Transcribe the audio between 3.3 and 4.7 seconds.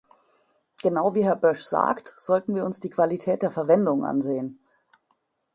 der Verwendung ansehen.